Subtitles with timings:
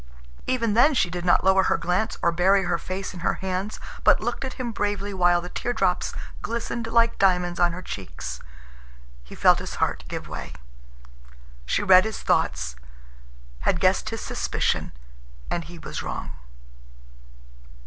[0.47, 3.79] Even then she did not lower her glance or bury her face in her hands,
[4.03, 8.39] but looked at him bravely while the tear drops glistened like diamonds on her cheeks.
[9.23, 10.53] He felt his heart give way.
[11.67, 12.75] She read his thoughts,
[13.59, 14.91] had guessed his suspicion,
[15.51, 16.31] and he was wrong.